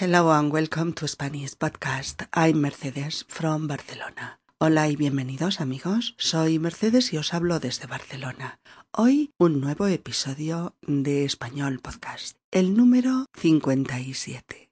Hello 0.00 0.30
and 0.30 0.52
welcome 0.52 0.92
to 0.92 1.08
Spanish 1.08 1.56
Podcast. 1.56 2.28
I'm 2.32 2.60
Mercedes 2.60 3.24
from 3.26 3.66
Barcelona. 3.66 4.38
Hola 4.58 4.86
y 4.86 4.94
bienvenidos 4.94 5.60
amigos. 5.60 6.14
Soy 6.18 6.60
Mercedes 6.60 7.12
y 7.12 7.16
os 7.16 7.34
hablo 7.34 7.58
desde 7.58 7.88
Barcelona. 7.88 8.60
Hoy 8.92 9.32
un 9.38 9.60
nuevo 9.60 9.88
episodio 9.88 10.76
de 10.82 11.24
Español 11.24 11.80
Podcast, 11.80 12.36
el 12.52 12.76
número 12.76 13.26
57. 13.34 14.70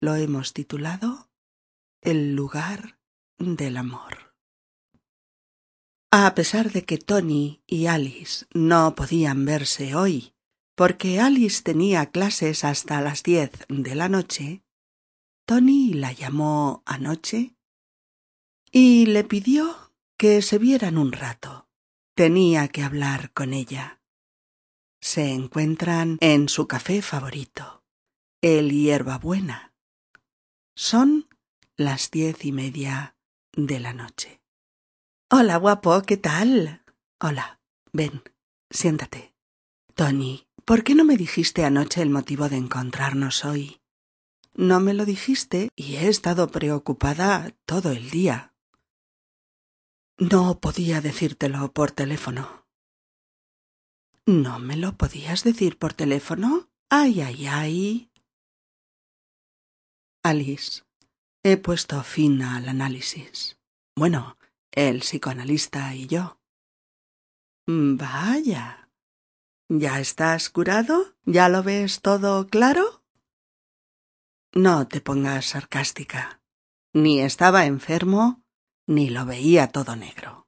Lo 0.00 0.16
hemos 0.16 0.52
titulado 0.52 1.28
El 2.02 2.34
lugar 2.34 2.98
del 3.38 3.76
amor. 3.76 4.34
A 6.10 6.34
pesar 6.34 6.72
de 6.72 6.84
que 6.84 6.98
Tony 6.98 7.62
y 7.68 7.86
Alice 7.86 8.46
no 8.52 8.96
podían 8.96 9.44
verse 9.44 9.94
hoy 9.94 10.34
porque 10.76 11.20
Alice 11.20 11.62
tenía 11.62 12.06
clases 12.10 12.62
hasta 12.62 13.00
las 13.00 13.22
diez 13.22 13.50
de 13.68 13.94
la 13.94 14.08
noche, 14.08 14.62
Tony 15.46 15.94
la 15.94 16.12
llamó 16.12 16.82
anoche 16.84 17.56
y 18.70 19.06
le 19.06 19.24
pidió 19.24 19.92
que 20.18 20.42
se 20.42 20.58
vieran 20.58 20.98
un 20.98 21.12
rato. 21.12 21.68
Tenía 22.14 22.68
que 22.68 22.82
hablar 22.82 23.32
con 23.32 23.52
ella. 23.54 24.00
Se 25.00 25.32
encuentran 25.32 26.18
en 26.20 26.48
su 26.48 26.66
café 26.66 27.00
favorito, 27.00 27.84
el 28.42 28.70
Hierbabuena. 28.70 29.74
Son 30.74 31.28
las 31.76 32.10
diez 32.10 32.44
y 32.44 32.52
media 32.52 33.16
de 33.52 33.80
la 33.80 33.92
noche. 33.92 34.42
Hola, 35.30 35.56
guapo, 35.56 36.02
¿qué 36.02 36.16
tal? 36.16 36.84
Hola, 37.20 37.60
ven, 37.92 38.22
siéntate. 38.70 39.34
Tony, 39.94 40.46
¿Por 40.66 40.82
qué 40.82 40.96
no 40.96 41.04
me 41.04 41.16
dijiste 41.16 41.64
anoche 41.64 42.02
el 42.02 42.10
motivo 42.10 42.48
de 42.48 42.56
encontrarnos 42.56 43.44
hoy? 43.44 43.80
No 44.52 44.80
me 44.80 44.94
lo 44.94 45.04
dijiste 45.04 45.68
y 45.76 45.94
he 45.94 46.08
estado 46.08 46.48
preocupada 46.48 47.54
todo 47.66 47.92
el 47.92 48.10
día. 48.10 48.52
No 50.18 50.58
podía 50.58 51.00
decírtelo 51.00 51.72
por 51.72 51.92
teléfono. 51.92 52.66
¿No 54.26 54.58
me 54.58 54.76
lo 54.76 54.96
podías 54.96 55.44
decir 55.44 55.78
por 55.78 55.92
teléfono? 55.92 56.68
Ay, 56.90 57.20
ay, 57.20 57.46
ay. 57.46 58.10
Alice, 60.24 60.82
he 61.44 61.58
puesto 61.58 62.02
fin 62.02 62.42
al 62.42 62.68
análisis. 62.68 63.56
Bueno, 63.94 64.36
el 64.72 64.98
psicoanalista 64.98 65.94
y 65.94 66.08
yo. 66.08 66.40
Vaya. 67.68 68.85
¿Ya 69.68 69.98
estás 69.98 70.48
curado? 70.48 71.16
¿Ya 71.24 71.48
lo 71.48 71.64
ves 71.64 72.00
todo 72.00 72.46
claro? 72.46 73.02
No 74.54 74.86
te 74.86 75.00
pongas 75.00 75.46
sarcástica. 75.46 76.40
Ni 76.92 77.20
estaba 77.20 77.66
enfermo, 77.66 78.44
ni 78.86 79.10
lo 79.10 79.26
veía 79.26 79.66
todo 79.68 79.96
negro. 79.96 80.46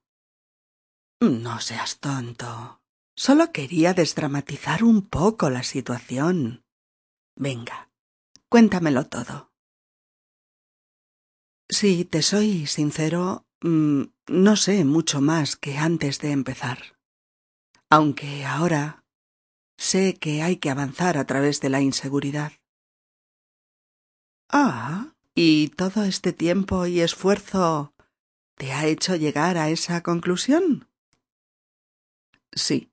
No 1.21 1.61
seas 1.61 1.99
tonto. 1.99 2.81
Solo 3.17 3.51
quería 3.51 3.93
desdramatizar 3.93 4.85
un 4.85 5.03
poco 5.03 5.51
la 5.51 5.65
situación. 5.65 6.65
Venga, 7.35 7.91
cuéntamelo 8.49 9.09
todo. 9.09 9.53
Si 11.69 12.05
te 12.05 12.23
soy 12.23 12.69
sincero, 12.69 13.49
mm, 13.63 14.03
no 14.29 14.57
sé 14.57 14.85
mucho 14.85 15.21
más 15.21 15.57
que 15.57 15.77
antes 15.77 16.21
de 16.21 16.31
empezar. 16.31 16.97
Aunque 17.91 18.45
ahora 18.47 19.05
Sé 19.79 20.15
que 20.19 20.43
hay 20.43 20.57
que 20.57 20.71
avanzar 20.71 21.17
a 21.17 21.25
través 21.25 21.61
de 21.61 21.71
la 21.71 21.81
inseguridad. 21.81 22.53
Ah, 24.51 25.15
¿y 25.35 25.69
todo 25.69 26.03
este 26.03 26.33
tiempo 26.33 26.87
y 26.87 27.01
esfuerzo 27.01 27.95
te 28.57 28.73
ha 28.73 28.87
hecho 28.87 29.15
llegar 29.15 29.57
a 29.57 29.71
esa 29.71 30.03
conclusión? 30.03 30.89
Sí. 32.53 32.91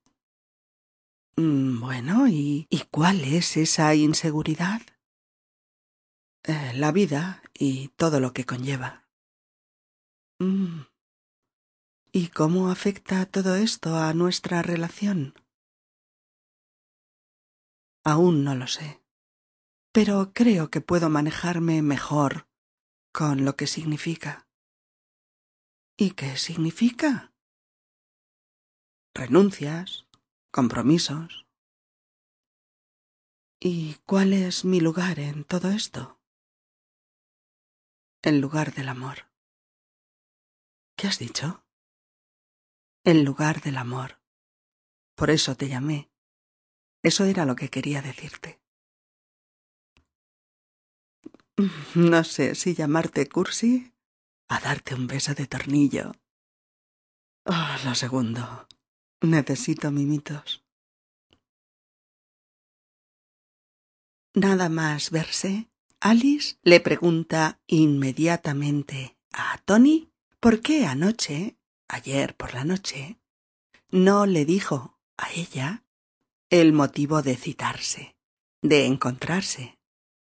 Mm, 1.38 1.82
bueno, 1.82 2.28
¿y, 2.28 2.68
¿y 2.70 2.82
cuál 2.92 3.22
es 3.22 3.58
esa 3.58 3.96
inseguridad? 3.96 4.82
Eh, 6.44 6.74
la 6.76 6.92
vida 6.92 7.42
y 7.54 7.88
todo 7.98 8.20
lo 8.20 8.32
que 8.32 8.46
conlleva. 8.46 9.08
Mm. 10.40 10.82
¿Y 12.12 12.28
cómo 12.28 12.70
afecta 12.70 13.26
todo 13.26 13.56
esto 13.56 13.98
a 13.98 14.14
nuestra 14.14 14.62
relación? 14.62 15.34
Aún 18.08 18.44
no 18.44 18.54
lo 18.54 18.68
sé. 18.68 19.04
Pero 19.92 20.32
creo 20.32 20.70
que 20.70 20.80
puedo 20.80 21.10
manejarme 21.10 21.82
mejor 21.82 22.48
con 23.12 23.46
lo 23.46 23.56
que 23.56 23.66
significa. 23.66 24.48
¿Y 25.98 26.12
qué 26.12 26.38
significa? 26.38 27.34
Renuncias, 29.16 30.06
compromisos. 30.52 31.48
¿Y 33.60 33.96
cuál 34.06 34.34
es 34.34 34.66
mi 34.66 34.82
lugar 34.82 35.18
en 35.20 35.44
todo 35.44 35.72
esto? 35.72 36.22
El 38.22 38.40
lugar 38.40 38.74
del 38.76 38.90
amor. 38.90 39.32
¿Qué 40.96 41.08
has 41.08 41.18
dicho? 41.18 41.66
El 43.04 43.24
lugar 43.24 43.62
del 43.62 43.78
amor. 43.78 44.22
Por 45.16 45.32
eso 45.32 45.56
te 45.56 45.70
llamé 45.70 46.12
eso 47.06 47.26
era 47.26 47.46
lo 47.46 47.56
que 47.56 47.70
quería 47.70 48.02
decirte. 48.02 48.60
No 51.96 52.24
sé 52.24 52.56
si 52.56 52.74
llamarte 52.74 53.30
cursi 53.30 53.94
a 54.50 54.60
darte 54.60 54.94
un 54.96 55.08
beso 55.08 55.34
de 55.34 55.48
tornillo. 55.48 56.12
Oh, 57.46 57.76
lo 57.86 57.96
segundo. 57.96 58.68
Necesito 59.22 59.92
mimitos. 59.92 60.66
Nada 64.34 64.68
más 64.68 65.12
verse, 65.12 65.70
Alice 66.02 66.58
le 66.62 66.82
pregunta 66.82 67.62
inmediatamente 67.68 69.18
a 69.32 69.58
Tony 69.60 70.12
por 70.42 70.62
qué 70.62 70.86
anoche, 70.86 71.58
ayer 71.88 72.36
por 72.36 72.54
la 72.54 72.66
noche, 72.66 73.18
no 73.92 74.26
le 74.26 74.44
dijo 74.44 75.00
a 75.18 75.32
ella 75.32 75.85
el 76.62 76.72
motivo 76.72 77.22
de 77.22 77.36
citarse, 77.36 78.16
de 78.62 78.86
encontrarse. 78.86 79.78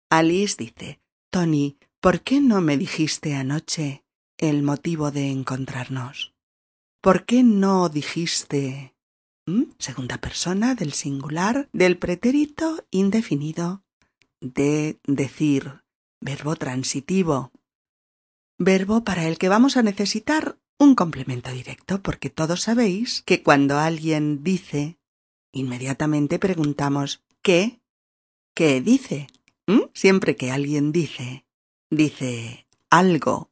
Alice 0.09 0.57
dice, 0.59 0.99
Tony, 1.31 1.77
¿por 2.01 2.21
qué 2.21 2.41
no 2.41 2.59
me 2.59 2.75
dijiste 2.75 3.33
anoche 3.33 4.03
el 4.37 4.61
motivo 4.61 5.11
de 5.11 5.31
encontrarnos? 5.31 6.33
¿Por 7.01 7.25
qué 7.25 7.43
no 7.43 7.87
dijiste... 7.89 8.93
Segunda 9.79 10.17
persona 10.17 10.75
del 10.75 10.91
singular 10.91 11.69
del 11.71 11.97
pretérito 11.97 12.85
indefinido 12.91 13.81
de 14.41 14.99
decir, 15.07 15.83
verbo 16.19 16.57
transitivo, 16.57 17.53
verbo 18.59 19.05
para 19.05 19.25
el 19.25 19.37
que 19.37 19.47
vamos 19.47 19.77
a 19.77 19.83
necesitar 19.83 20.59
un 20.77 20.95
complemento 20.95 21.49
directo, 21.51 22.01
porque 22.01 22.29
todos 22.29 22.63
sabéis 22.63 23.23
que 23.25 23.41
cuando 23.41 23.77
alguien 23.77 24.43
dice 24.43 24.99
Inmediatamente 25.51 26.39
preguntamos 26.39 27.23
¿qué? 27.41 27.81
¿Qué 28.53 28.81
dice? 28.81 29.27
¿Mm? 29.67 29.89
Siempre 29.93 30.35
que 30.35 30.51
alguien 30.51 30.91
dice, 30.91 31.45
dice 31.89 32.67
algo. 32.89 33.51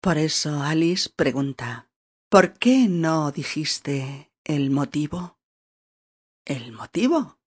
Por 0.00 0.18
eso 0.18 0.62
Alice 0.62 1.10
pregunta 1.14 1.88
¿Por 2.30 2.58
qué 2.58 2.88
no 2.88 3.32
dijiste 3.32 4.30
el 4.44 4.70
motivo? 4.70 5.38
¿El 6.44 6.72
motivo? 6.72 7.38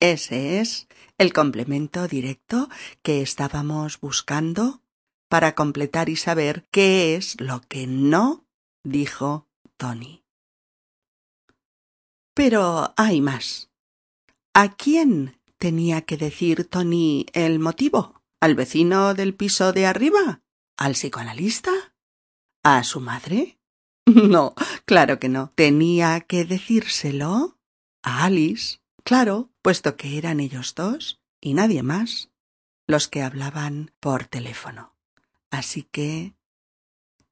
Ese 0.00 0.60
es 0.60 0.88
el 1.16 1.32
complemento 1.32 2.08
directo 2.08 2.68
que 3.02 3.22
estábamos 3.22 4.00
buscando 4.00 4.82
para 5.28 5.54
completar 5.54 6.08
y 6.08 6.16
saber 6.16 6.66
qué 6.72 7.14
es 7.14 7.40
lo 7.40 7.60
que 7.60 7.86
no 7.86 8.44
dijo 8.82 9.48
Tony. 9.76 10.23
Pero 12.34 12.92
hay 12.96 13.20
más. 13.20 13.70
¿A 14.52 14.74
quién 14.74 15.40
tenía 15.58 16.02
que 16.02 16.16
decir 16.16 16.68
Tony 16.68 17.26
el 17.32 17.58
motivo? 17.58 18.22
¿Al 18.40 18.54
vecino 18.54 19.14
del 19.14 19.34
piso 19.34 19.72
de 19.72 19.86
arriba? 19.86 20.42
¿Al 20.76 20.92
psicoanalista? 20.92 21.72
¿A 22.62 22.82
su 22.84 23.00
madre? 23.00 23.58
No, 24.06 24.54
claro 24.84 25.18
que 25.18 25.30
no. 25.30 25.52
Tenía 25.54 26.20
que 26.20 26.44
decírselo 26.44 27.58
a 28.02 28.24
Alice, 28.24 28.80
claro, 29.02 29.50
puesto 29.62 29.96
que 29.96 30.18
eran 30.18 30.40
ellos 30.40 30.74
dos 30.74 31.22
y 31.40 31.54
nadie 31.54 31.82
más 31.82 32.30
los 32.86 33.08
que 33.08 33.22
hablaban 33.22 33.92
por 34.00 34.26
teléfono. 34.26 34.94
Así 35.50 35.84
que... 35.84 36.34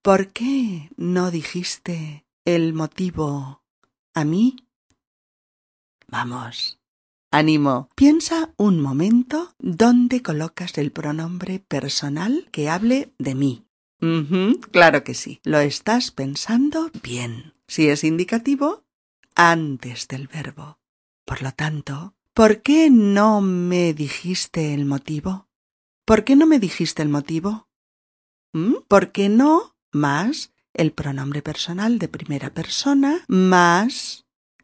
¿Por 0.00 0.32
qué 0.32 0.90
no 0.96 1.30
dijiste 1.30 2.26
el 2.44 2.72
motivo 2.72 3.62
a 4.14 4.24
mí? 4.24 4.56
Vamos, 6.12 6.78
Ánimo, 7.30 7.88
piensa 7.94 8.52
un 8.58 8.82
momento 8.82 9.54
dónde 9.58 10.20
colocas 10.20 10.76
el 10.76 10.92
pronombre 10.92 11.58
personal 11.58 12.48
que 12.52 12.68
hable 12.68 13.14
de 13.18 13.34
mí. 13.34 13.64
claro 14.70 15.04
que 15.04 15.14
sí. 15.14 15.40
Lo 15.42 15.58
estás 15.60 16.10
pensando 16.10 16.90
bien. 17.02 17.54
Si 17.66 17.88
es 17.88 18.04
indicativo, 18.04 18.84
antes 19.34 20.06
del 20.06 20.28
verbo. 20.28 20.78
Por 21.24 21.40
lo 21.40 21.52
tanto, 21.52 22.14
¿por 22.34 22.60
qué 22.60 22.90
no 22.90 23.40
me 23.40 23.94
dijiste 23.94 24.74
el 24.74 24.84
motivo? 24.84 25.48
¿Por 26.04 26.24
qué 26.24 26.36
no 26.36 26.46
me 26.46 26.58
dijiste 26.58 27.00
el 27.00 27.08
motivo? 27.08 27.68
¿Mm? 28.52 28.74
¿Por 28.86 29.12
qué 29.12 29.30
no 29.30 29.76
más 29.90 30.52
el 30.74 30.92
pronombre 30.92 31.40
personal 31.40 31.98
de 31.98 32.08
primera 32.08 32.52
persona 32.52 33.24
más 33.28 34.21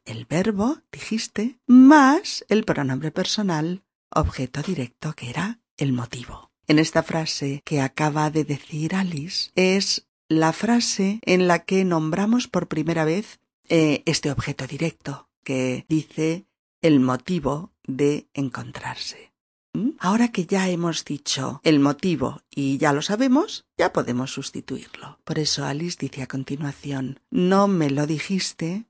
el 0.09 0.25
verbo, 0.25 0.79
dijiste, 0.91 1.59
más 1.67 2.45
el 2.49 2.65
pronombre 2.65 3.11
personal, 3.11 3.85
objeto 4.11 4.63
directo, 4.63 5.13
que 5.13 5.31
era 5.31 5.61
el 5.77 5.93
motivo. 5.93 6.51
En 6.67 6.79
esta 6.79 7.03
frase 7.03 7.63
que 7.65 7.81
acaba 7.81 8.31
de 8.31 8.45
decir 8.45 8.95
Alice 8.95 9.51
es 9.55 10.09
la 10.29 10.53
frase 10.53 11.21
en 11.23 11.47
la 11.47 11.61
que 11.65 11.85
nombramos 11.85 12.49
por 12.49 12.69
primera 12.69 13.05
vez 13.05 13.41
eh, 13.69 14.03
este 14.07 14.31
objeto 14.31 14.67
directo, 14.67 15.29
que 15.45 15.87
dice 15.89 16.47
el 16.83 17.01
motivo 17.01 17.73
de 17.87 18.29
encontrarse. 18.35 19.33
¿Mm? 19.73 19.91
Ahora 19.99 20.29
que 20.29 20.47
ya 20.47 20.69
hemos 20.69 21.05
dicho 21.05 21.61
el 21.65 21.81
motivo 21.81 22.43
y 22.51 22.79
ya 22.79 22.93
lo 22.93 23.03
sabemos, 23.03 23.67
ya 23.77 23.93
podemos 23.93 24.33
sustituirlo. 24.33 25.21
Por 25.25 25.39
eso 25.39 25.65
Alice 25.65 25.97
dice 26.01 26.23
a 26.23 26.27
continuación 26.27 27.21
No 27.31 27.69
me 27.69 27.91
lo 27.91 28.07
dijiste 28.07 28.88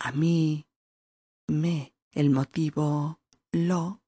a 0.00 0.12
mí, 0.12 0.66
me, 1.46 1.94
el 2.10 2.30
motivo, 2.30 3.20
lo, 3.52 4.02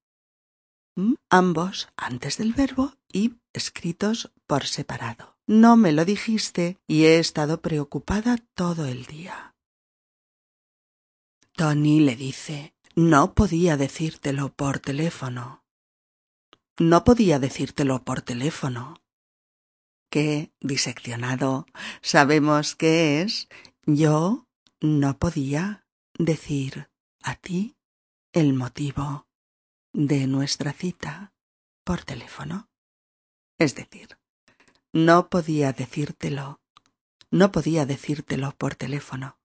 ambos 1.28 1.88
antes 1.96 2.38
del 2.38 2.54
verbo 2.54 2.94
y 3.12 3.34
escritos 3.52 4.32
por 4.46 4.66
separado. 4.66 5.36
No 5.46 5.76
me 5.76 5.92
lo 5.92 6.04
dijiste 6.04 6.78
y 6.86 7.04
he 7.04 7.18
estado 7.18 7.60
preocupada 7.60 8.38
todo 8.54 8.86
el 8.86 9.04
día. 9.04 9.54
Tony 11.54 12.00
le 12.00 12.16
dice, 12.16 12.74
no 12.94 13.34
podía 13.34 13.76
decírtelo 13.76 14.52
por 14.54 14.78
teléfono. 14.78 15.62
No 16.78 17.04
podía 17.04 17.38
decírtelo 17.38 18.02
por 18.02 18.22
teléfono. 18.22 19.02
Que, 20.10 20.52
diseccionado, 20.60 21.66
sabemos 22.00 22.76
que 22.76 23.20
es 23.22 23.48
yo 23.84 24.46
no 24.80 25.18
podía 25.18 25.81
decir 26.19 26.91
a 27.23 27.35
ti 27.37 27.76
el 28.32 28.55
motivo 28.55 29.26
de 29.93 30.26
nuestra 30.26 30.73
cita 30.73 31.32
por 31.85 32.05
teléfono. 32.05 32.69
Es 33.59 33.75
decir, 33.75 34.19
no 34.93 35.29
podía 35.29 35.73
decírtelo, 35.73 36.61
no 37.31 37.53
podía 37.53 37.87
decírtelo 37.87 38.53
por 38.56 38.75
teléfono. 38.75 39.38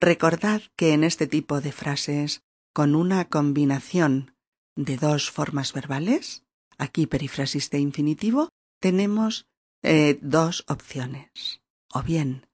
Recordad 0.00 0.62
que 0.76 0.92
en 0.92 1.04
este 1.04 1.26
tipo 1.26 1.60
de 1.60 1.72
frases, 1.72 2.42
con 2.72 2.94
una 2.94 3.28
combinación 3.28 4.36
de 4.76 4.96
dos 4.96 5.30
formas 5.30 5.72
verbales, 5.72 6.44
aquí 6.78 7.06
perífrasis 7.06 7.70
de 7.70 7.80
infinitivo, 7.80 8.48
tenemos 8.80 9.46
eh, 9.82 10.18
dos 10.22 10.64
opciones. 10.68 11.60
O 11.92 12.02
bien 12.02 12.47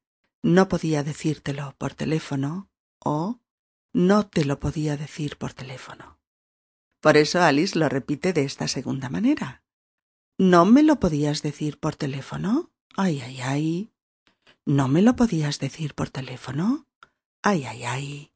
no 0.45 0.69
podía 0.69 1.03
decírtelo 1.03 1.75
por 1.79 1.95
teléfono 1.95 2.69
o 2.99 3.41
no 3.95 4.27
te 4.27 4.45
lo 4.45 4.61
podía 4.61 4.99
decir 4.99 5.39
por 5.39 5.55
teléfono. 5.55 6.21
Por 7.01 7.17
eso 7.17 7.43
Alice 7.43 7.79
lo 7.79 7.89
repite 7.89 8.35
de 8.35 8.45
esta 8.45 8.69
segunda 8.69 9.09
manera. 9.09 9.65
¿No 10.37 10.67
me 10.67 10.83
lo 10.83 11.01
podías 11.01 11.41
decir 11.41 11.81
por 11.81 11.97
teléfono? 11.97 12.71
Ay, 12.95 13.23
ay, 13.23 13.41
ay. 13.41 13.93
¿No 14.67 14.87
me 14.87 15.01
lo 15.01 15.17
podías 15.17 15.61
decir 15.61 15.95
por 15.95 16.11
teléfono? 16.11 16.87
Ay, 17.43 17.65
ay, 17.65 17.85
ay. 17.85 18.33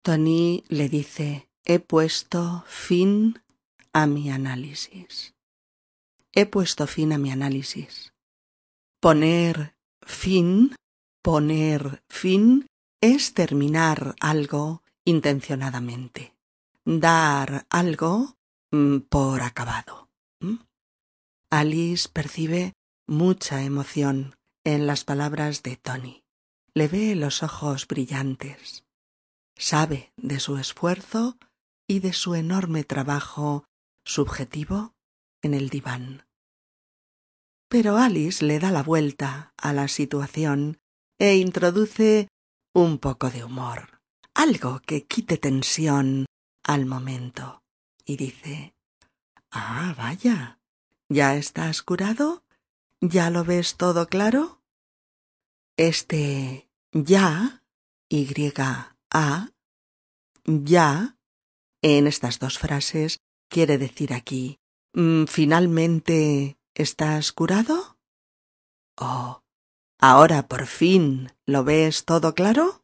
Tony 0.00 0.64
le 0.68 0.88
dice, 0.88 1.50
he 1.66 1.80
puesto 1.80 2.64
fin 2.66 3.42
a 3.92 4.06
mi 4.06 4.30
análisis. 4.30 5.34
He 6.32 6.46
puesto 6.46 6.86
fin 6.86 7.12
a 7.12 7.18
mi 7.18 7.30
análisis. 7.30 8.14
Poner 9.00 9.71
Fin, 10.04 10.74
poner 11.22 12.02
fin, 12.08 12.66
es 13.00 13.34
terminar 13.34 14.14
algo 14.20 14.82
intencionadamente, 15.04 16.34
dar 16.84 17.66
algo 17.70 18.36
mm, 18.70 18.98
por 19.08 19.42
acabado. 19.42 20.08
Alice 21.50 22.08
percibe 22.08 22.72
mucha 23.06 23.62
emoción 23.62 24.36
en 24.64 24.86
las 24.86 25.04
palabras 25.04 25.62
de 25.62 25.76
Tony. 25.76 26.24
Le 26.72 26.88
ve 26.88 27.14
los 27.14 27.42
ojos 27.42 27.86
brillantes. 27.86 28.84
Sabe 29.56 30.12
de 30.16 30.40
su 30.40 30.56
esfuerzo 30.56 31.36
y 31.86 32.00
de 32.00 32.14
su 32.14 32.34
enorme 32.34 32.84
trabajo 32.84 33.64
subjetivo 34.02 34.94
en 35.42 35.52
el 35.52 35.68
diván. 35.68 36.24
Pero 37.72 37.96
Alice 37.96 38.44
le 38.44 38.58
da 38.58 38.70
la 38.70 38.82
vuelta 38.82 39.54
a 39.56 39.72
la 39.72 39.88
situación 39.88 40.78
e 41.18 41.36
introduce 41.36 42.28
un 42.74 42.98
poco 42.98 43.30
de 43.30 43.44
humor, 43.44 44.02
algo 44.34 44.82
que 44.84 45.06
quite 45.06 45.38
tensión 45.38 46.26
al 46.64 46.84
momento, 46.84 47.62
y 48.04 48.18
dice 48.18 48.74
Ah, 49.50 49.94
vaya. 49.96 50.58
¿Ya 51.08 51.34
estás 51.36 51.82
curado? 51.82 52.44
¿Ya 53.00 53.30
lo 53.30 53.42
ves 53.42 53.78
todo 53.78 54.06
claro? 54.06 54.60
Este 55.78 56.68
ya, 56.92 57.64
Y-A, 58.10 59.50
ya, 60.44 61.16
en 61.80 62.06
estas 62.06 62.38
dos 62.38 62.58
frases, 62.58 63.16
quiere 63.48 63.78
decir 63.78 64.12
aquí, 64.12 64.58
mm, 64.92 65.24
finalmente 65.24 66.58
¿Estás 66.74 67.32
curado? 67.32 67.98
Oh, 68.96 69.42
ahora 70.00 70.48
por 70.48 70.66
fin 70.66 71.30
lo 71.44 71.64
ves 71.64 72.06
todo 72.06 72.34
claro. 72.34 72.82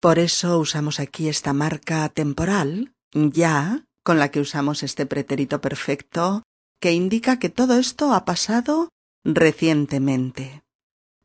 Por 0.00 0.18
eso 0.18 0.58
usamos 0.58 1.00
aquí 1.00 1.28
esta 1.28 1.52
marca 1.52 2.08
temporal, 2.08 2.94
ya, 3.12 3.84
con 4.02 4.18
la 4.18 4.30
que 4.30 4.40
usamos 4.40 4.82
este 4.82 5.04
pretérito 5.04 5.60
perfecto, 5.60 6.44
que 6.80 6.92
indica 6.92 7.38
que 7.38 7.50
todo 7.50 7.78
esto 7.78 8.14
ha 8.14 8.24
pasado 8.24 8.88
recientemente. 9.22 10.62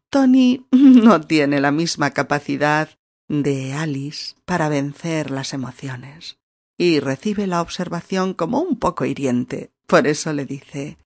Tony 0.10 0.65
no 0.72 1.22
tiene 1.22 1.62
la 1.62 1.72
misma 1.72 2.12
capacidad 2.12 2.89
de 3.29 3.74
Alice 3.74 4.36
para 4.44 4.67
vencer 4.67 5.32
las 5.32 5.53
emociones 5.53 6.39
y 6.77 7.00
recibe 7.00 7.48
la 7.48 7.62
observación 7.62 8.34
como 8.34 8.60
un 8.60 8.77
poco 8.77 9.05
hiriente. 9.05 9.72
Por 9.89 10.05
eso 10.05 10.34
le 10.34 10.46
dice 10.46 11.00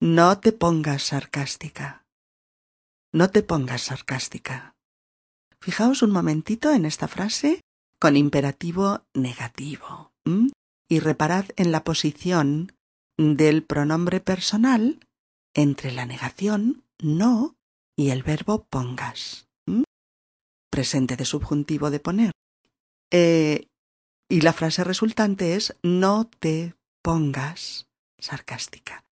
No 0.00 0.40
te 0.40 0.52
pongas 0.52 1.02
sarcástica. 1.02 2.06
No 3.12 3.28
te 3.28 3.42
pongas 3.42 3.82
sarcástica. 3.82 4.74
Fijaos 5.60 6.02
un 6.02 6.10
momentito 6.10 6.72
en 6.72 6.86
esta 6.86 7.06
frase 7.06 7.60
con 8.00 8.16
imperativo 8.16 9.02
negativo 9.12 10.12
y 10.88 11.00
reparad 11.00 11.44
en 11.56 11.70
la 11.70 11.84
posición 11.84 12.72
del 13.18 13.62
pronombre 13.62 14.20
personal 14.20 15.06
entre 15.54 15.92
la 15.92 16.06
negación 16.06 16.82
no 16.98 17.56
y 17.94 18.08
el 18.08 18.22
verbo 18.22 18.64
pongas. 18.70 19.48
Presente 20.70 21.16
de 21.16 21.26
subjuntivo 21.26 21.90
de 21.90 22.00
poner. 22.00 22.32
Eh, 23.12 23.66
y 24.30 24.40
la 24.40 24.54
frase 24.54 24.82
resultante 24.82 25.56
es 25.56 25.76
no 25.82 26.30
te 26.40 26.74
pongas 27.02 27.89
sarcástica. 28.20 29.04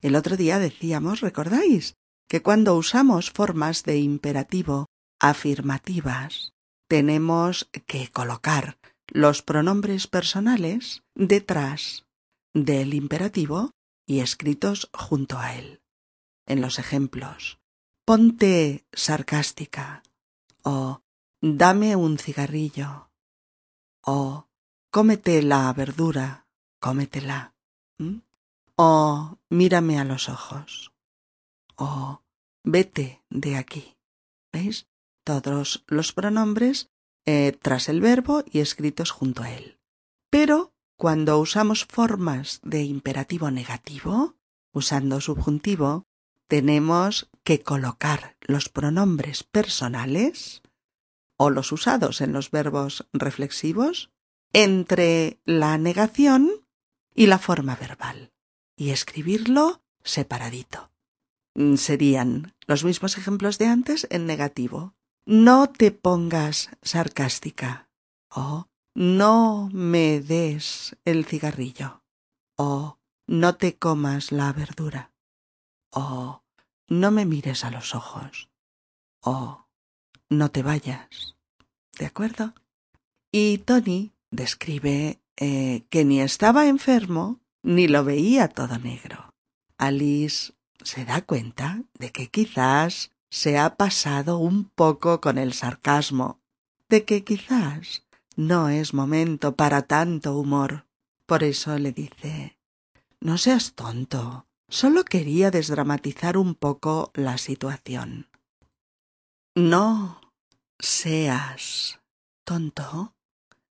El 0.00 0.16
otro 0.16 0.36
día 0.36 0.58
decíamos, 0.58 1.20
¿recordáis? 1.20 1.96
que 2.28 2.42
cuando 2.42 2.76
usamos 2.76 3.30
formas 3.30 3.82
de 3.82 3.98
imperativo 3.98 4.86
afirmativas, 5.18 6.52
tenemos 6.86 7.68
que 7.86 8.08
colocar 8.08 8.78
los 9.06 9.42
pronombres 9.42 10.06
personales 10.06 11.02
detrás 11.14 12.06
del 12.54 12.94
imperativo 12.94 13.72
y 14.06 14.20
escritos 14.20 14.90
junto 14.92 15.38
a 15.38 15.56
él. 15.56 15.80
En 16.46 16.60
los 16.60 16.78
ejemplos, 16.78 17.58
ponte 18.04 18.86
sarcástica 18.92 20.02
o 20.62 21.02
dame 21.40 21.96
un 21.96 22.18
cigarrillo 22.18 23.10
o 24.02 24.48
cómete 24.90 25.42
la 25.42 25.72
verdura, 25.72 26.46
cómetela. 26.78 27.54
Oh, 28.80 29.38
mírame 29.50 29.98
a 29.98 30.04
los 30.04 30.28
ojos. 30.28 30.92
Oh, 31.74 32.22
vete 32.62 33.24
de 33.28 33.56
aquí. 33.56 33.96
¿Veis? 34.52 34.86
Todos 35.24 35.84
los 35.88 36.12
pronombres 36.12 36.88
eh, 37.26 37.58
tras 37.60 37.88
el 37.88 38.00
verbo 38.00 38.44
y 38.48 38.60
escritos 38.60 39.10
junto 39.10 39.42
a 39.42 39.50
él. 39.50 39.80
Pero 40.30 40.74
cuando 40.96 41.40
usamos 41.40 41.86
formas 41.86 42.60
de 42.62 42.84
imperativo 42.84 43.50
negativo, 43.50 44.36
usando 44.72 45.20
subjuntivo, 45.20 46.06
tenemos 46.46 47.30
que 47.42 47.64
colocar 47.64 48.36
los 48.42 48.68
pronombres 48.68 49.42
personales 49.42 50.62
o 51.36 51.50
los 51.50 51.72
usados 51.72 52.20
en 52.20 52.32
los 52.32 52.52
verbos 52.52 53.08
reflexivos 53.12 54.12
entre 54.52 55.40
la 55.44 55.78
negación 55.78 56.48
y 57.12 57.26
la 57.26 57.40
forma 57.40 57.74
verbal 57.74 58.30
y 58.78 58.90
escribirlo 58.90 59.82
separadito. 60.04 60.90
Mm, 61.54 61.74
serían 61.74 62.54
los 62.66 62.84
mismos 62.84 63.18
ejemplos 63.18 63.58
de 63.58 63.66
antes 63.66 64.06
en 64.10 64.26
negativo. 64.26 64.94
No 65.26 65.68
te 65.68 65.90
pongas 65.90 66.70
sarcástica. 66.80 67.90
O 68.30 68.68
no 68.94 69.68
me 69.72 70.20
des 70.20 70.96
el 71.04 71.26
cigarrillo. 71.26 72.04
O 72.56 72.98
no 73.26 73.56
te 73.56 73.76
comas 73.76 74.30
la 74.32 74.52
verdura. 74.52 75.12
O 75.90 76.42
no 76.88 77.10
me 77.10 77.26
mires 77.26 77.64
a 77.64 77.70
los 77.70 77.94
ojos. 77.96 78.48
O 79.20 79.66
no 80.30 80.50
te 80.50 80.62
vayas. 80.62 81.36
¿De 81.98 82.06
acuerdo? 82.06 82.54
Y 83.32 83.58
Tony 83.58 84.12
describe 84.30 85.20
eh, 85.36 85.84
que 85.90 86.04
ni 86.04 86.20
estaba 86.20 86.68
enfermo 86.68 87.40
ni 87.68 87.86
lo 87.86 88.02
veía 88.02 88.48
todo 88.48 88.78
negro. 88.78 89.34
Alice 89.76 90.54
se 90.82 91.04
da 91.04 91.20
cuenta 91.20 91.82
de 91.98 92.10
que 92.12 92.28
quizás 92.28 93.10
se 93.30 93.58
ha 93.58 93.76
pasado 93.76 94.38
un 94.38 94.64
poco 94.64 95.20
con 95.20 95.36
el 95.36 95.52
sarcasmo, 95.52 96.40
de 96.88 97.04
que 97.04 97.24
quizás 97.24 98.06
no 98.36 98.70
es 98.70 98.94
momento 98.94 99.54
para 99.54 99.82
tanto 99.82 100.38
humor. 100.38 100.86
Por 101.26 101.44
eso 101.44 101.78
le 101.78 101.92
dice 101.92 102.56
No 103.20 103.36
seas 103.36 103.74
tonto. 103.74 104.46
Solo 104.70 105.04
quería 105.04 105.50
desdramatizar 105.50 106.38
un 106.38 106.54
poco 106.54 107.10
la 107.14 107.36
situación. 107.36 108.28
No 109.54 110.22
seas 110.78 112.00
tonto. 112.44 113.14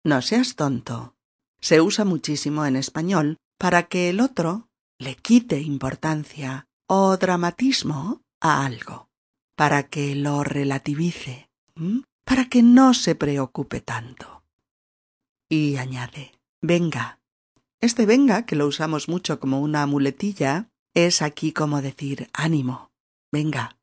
No 0.04 0.22
seas 0.22 0.58
tonto. 0.58 1.16
Se 1.62 1.80
usa 1.80 2.04
muchísimo 2.04 2.66
en 2.66 2.76
español 2.76 3.38
para 3.58 3.84
que 3.84 4.10
el 4.10 4.20
otro 4.20 4.70
le 5.00 5.16
quite 5.16 5.60
importancia 5.62 6.68
o 6.88 7.18
dramatismo 7.18 8.22
a 8.42 8.66
algo, 8.66 9.10
para 9.56 9.90
que 9.90 10.16
lo 10.16 10.44
relativice, 10.44 11.50
para 12.24 12.50
que 12.50 12.62
no 12.64 12.94
se 12.94 13.16
preocupe 13.16 13.82
tanto. 13.82 14.44
Y 15.50 15.78
añade, 15.78 16.32
venga. 16.62 17.20
Este 17.82 18.06
venga, 18.06 18.46
que 18.46 18.56
lo 18.56 18.68
usamos 18.68 19.10
mucho 19.10 19.40
como 19.40 19.62
una 19.62 19.86
muletilla, 19.86 20.70
es 20.94 21.22
aquí 21.22 21.52
como 21.52 21.82
decir 21.82 22.30
ánimo, 22.34 22.90
venga, 23.32 23.78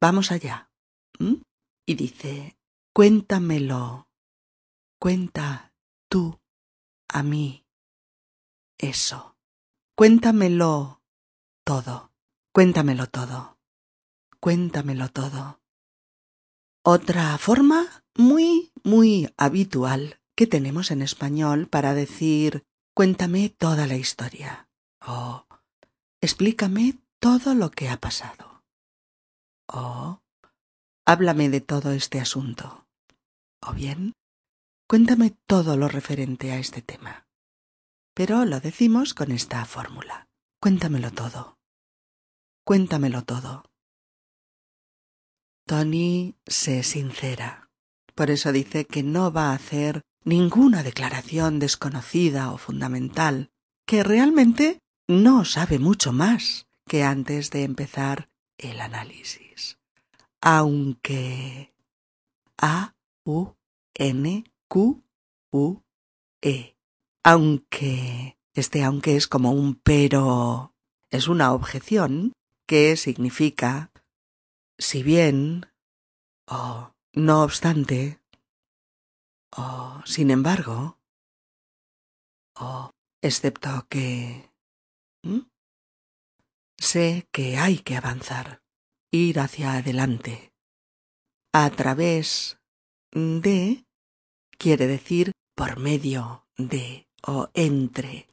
vamos 0.00 0.30
allá. 0.30 0.70
Y 1.86 1.94
dice, 1.94 2.56
cuéntamelo, 2.94 4.08
cuenta 4.98 5.72
tú 6.08 6.38
a 7.08 7.22
mí 7.22 7.61
eso, 8.78 9.36
cuéntamelo 9.94 11.02
todo. 11.64 12.12
Cuéntamelo 12.52 13.06
todo. 13.08 13.58
Cuéntamelo 14.40 15.08
todo. 15.08 15.60
Otra 16.84 17.38
forma 17.38 18.04
muy, 18.14 18.72
muy 18.82 19.32
habitual 19.36 20.20
que 20.34 20.46
tenemos 20.46 20.90
en 20.90 21.02
español 21.02 21.68
para 21.68 21.94
decir 21.94 22.64
cuéntame 22.94 23.48
toda 23.48 23.86
la 23.86 23.96
historia 23.96 24.68
o 25.00 25.46
explícame 26.20 26.98
todo 27.20 27.54
lo 27.54 27.70
que 27.70 27.88
ha 27.88 27.98
pasado 28.00 28.64
o 29.66 30.20
háblame 31.06 31.48
de 31.48 31.60
todo 31.60 31.92
este 31.92 32.20
asunto 32.20 32.86
o 33.60 33.72
bien 33.72 34.14
cuéntame 34.88 35.30
todo 35.46 35.76
lo 35.76 35.88
referente 35.88 36.52
a 36.52 36.58
este 36.58 36.82
tema. 36.82 37.26
Pero 38.14 38.44
lo 38.44 38.60
decimos 38.60 39.14
con 39.14 39.32
esta 39.32 39.64
fórmula. 39.64 40.28
Cuéntamelo 40.60 41.10
todo. 41.10 41.58
Cuéntamelo 42.64 43.22
todo. 43.24 43.64
Tony 45.66 46.36
se 46.46 46.82
sincera. 46.82 47.70
Por 48.14 48.30
eso 48.30 48.52
dice 48.52 48.84
que 48.84 49.02
no 49.02 49.32
va 49.32 49.50
a 49.50 49.54
hacer 49.54 50.02
ninguna 50.24 50.82
declaración 50.82 51.58
desconocida 51.58 52.52
o 52.52 52.58
fundamental, 52.58 53.50
que 53.86 54.02
realmente 54.02 54.80
no 55.08 55.44
sabe 55.44 55.78
mucho 55.78 56.12
más 56.12 56.66
que 56.86 57.02
antes 57.04 57.50
de 57.50 57.64
empezar 57.64 58.28
el 58.58 58.80
análisis. 58.80 59.78
Aunque 60.40 61.72
A 62.58 62.94
U 63.24 63.54
N 63.94 64.44
Q 64.68 65.02
U 65.50 65.80
E. 66.42 66.76
Aunque 67.24 68.36
este 68.54 68.82
aunque 68.84 69.16
es 69.16 69.28
como 69.28 69.52
un 69.52 69.74
pero 69.76 70.74
es 71.10 71.28
una 71.28 71.52
objeción 71.52 72.32
que 72.66 72.96
significa 72.96 73.90
si 74.78 75.02
bien 75.02 75.66
o 76.46 76.92
no 77.12 77.42
obstante 77.42 78.20
o 79.56 80.02
sin 80.04 80.30
embargo 80.30 80.98
o 82.56 82.90
excepto 83.20 83.86
que 83.88 84.50
sé 86.78 87.28
que 87.30 87.56
hay 87.56 87.78
que 87.78 87.96
avanzar, 87.96 88.62
ir 89.10 89.38
hacia 89.38 89.74
adelante. 89.74 90.52
A 91.52 91.70
través 91.70 92.58
de 93.12 93.86
quiere 94.58 94.86
decir 94.86 95.32
por 95.54 95.78
medio 95.78 96.46
de 96.56 97.06
o 97.26 97.50
entre. 97.54 98.28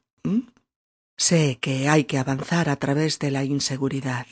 Sé 1.18 1.58
que 1.60 1.90
hay 1.90 2.06
que 2.06 2.18
avanzar 2.18 2.70
a 2.70 2.78
través 2.78 3.20
de 3.20 3.32
la 3.32 3.44
inseguridad. 3.44 4.26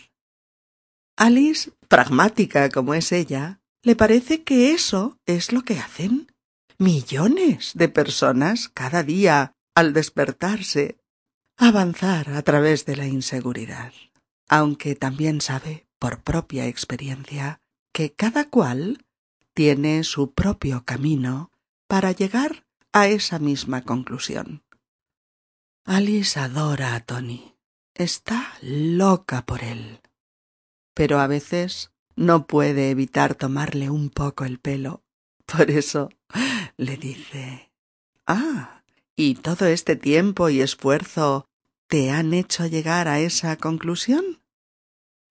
Alice, 1.18 1.72
pragmática 1.88 2.70
como 2.70 2.94
es 2.94 3.12
ella, 3.12 3.60
le 3.84 3.96
parece 3.96 4.44
que 4.44 4.74
eso 4.74 5.18
es 5.26 5.52
lo 5.52 5.64
que 5.64 5.80
hacen 5.80 6.32
millones 6.78 7.72
de 7.74 7.90
personas 7.90 8.70
cada 8.70 9.04
día 9.04 9.54
al 9.76 9.94
despertarse, 9.94 10.98
avanzar 11.58 12.30
a 12.30 12.42
través 12.44 12.86
de 12.86 12.96
la 12.96 13.08
inseguridad, 13.08 13.94
aunque 14.48 14.96
también 14.96 15.42
sabe, 15.42 15.88
por 16.00 16.22
propia 16.22 16.68
experiencia, 16.68 17.62
que 17.92 18.14
cada 18.14 18.50
cual 18.50 19.06
tiene 19.56 20.04
su 20.04 20.34
propio 20.34 20.86
camino 20.86 21.52
para 21.88 22.12
llegar 22.12 22.67
a 23.00 23.08
esa 23.08 23.38
misma 23.38 23.84
conclusión. 23.84 24.63
Alice 25.86 26.39
adora 26.39 26.96
a 26.96 27.00
Tony. 27.01 27.56
Está 27.94 28.54
loca 28.62 29.46
por 29.46 29.63
él. 29.63 30.01
Pero 30.96 31.20
a 31.20 31.27
veces 31.27 31.92
no 32.16 32.48
puede 32.48 32.89
evitar 32.89 33.36
tomarle 33.36 33.89
un 33.89 34.10
poco 34.10 34.46
el 34.46 34.60
pelo. 34.60 35.04
Por 35.46 35.70
eso 35.70 36.10
le 36.75 36.98
dice 36.98 37.72
Ah, 38.25 38.84
¿y 39.16 39.36
todo 39.36 39.68
este 39.68 39.96
tiempo 39.96 40.50
y 40.50 40.62
esfuerzo 40.62 41.48
te 41.88 42.12
han 42.12 42.34
hecho 42.34 42.66
llegar 42.66 43.08
a 43.08 43.20
esa 43.20 43.56
conclusión? 43.58 44.42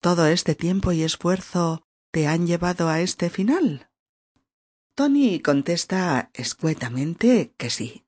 ¿Todo 0.00 0.26
este 0.28 0.54
tiempo 0.54 0.92
y 0.92 1.02
esfuerzo 1.02 1.84
te 2.12 2.28
han 2.28 2.46
llevado 2.46 2.88
a 2.88 3.00
este 3.00 3.28
final? 3.28 3.88
Tony 4.98 5.38
contesta 5.38 6.28
escuetamente 6.34 7.54
que 7.56 7.70
sí 7.70 8.04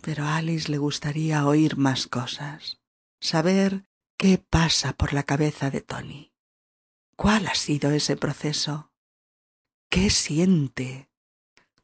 pero 0.00 0.24
a 0.24 0.36
Alice 0.36 0.70
le 0.70 0.78
gustaría 0.78 1.46
oír 1.46 1.76
más 1.76 2.06
cosas, 2.06 2.80
saber 3.20 3.84
qué 4.16 4.38
pasa 4.38 4.94
por 4.94 5.12
la 5.12 5.24
cabeza 5.24 5.70
de 5.70 5.82
Tony. 5.82 6.32
¿Cuál 7.16 7.46
ha 7.48 7.54
sido 7.54 7.90
ese 7.90 8.16
proceso? 8.16 8.92
¿Qué 9.90 10.08
siente? 10.08 11.10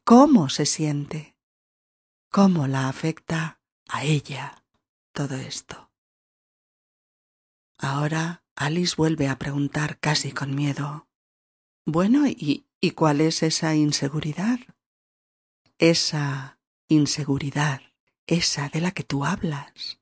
¿Cómo 0.03 0.49
se 0.49 0.65
siente? 0.65 1.37
¿Cómo 2.31 2.65
la 2.65 2.89
afecta 2.89 3.59
a 3.87 4.03
ella 4.03 4.63
todo 5.13 5.35
esto? 5.35 5.91
Ahora 7.77 8.43
Alice 8.55 8.95
vuelve 8.97 9.27
a 9.27 9.37
preguntar 9.37 9.99
casi 9.99 10.31
con 10.31 10.55
miedo. 10.55 11.07
Bueno, 11.85 12.27
¿y, 12.27 12.67
¿y 12.81 12.91
cuál 12.91 13.21
es 13.21 13.43
esa 13.43 13.75
inseguridad? 13.75 14.59
Esa 15.77 16.59
inseguridad 16.89 17.81
esa 18.31 18.69
de 18.69 18.79
la 18.79 18.91
que 18.91 19.03
tú 19.03 19.25
hablas. 19.25 19.99